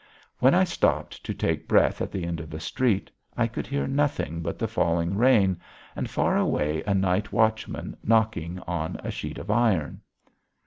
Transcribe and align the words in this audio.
When 0.39 0.55
I 0.55 0.63
stopped 0.63 1.23
to 1.25 1.31
take 1.31 1.67
breath 1.67 2.01
at 2.01 2.11
the 2.11 2.23
end 2.25 2.39
of 2.39 2.49
the 2.49 2.59
street, 2.59 3.11
I 3.37 3.45
could 3.45 3.67
hear 3.67 3.85
nothing 3.85 4.41
but 4.41 4.57
the 4.57 4.67
falling 4.67 5.15
rain 5.15 5.59
and 5.95 6.09
far 6.09 6.35
away 6.35 6.81
a 6.87 6.95
night 6.95 7.31
watchman 7.31 7.95
knocking 8.03 8.59
on 8.61 8.99
a 9.03 9.11
sheet 9.11 9.37
of 9.37 9.51
iron. 9.51 10.01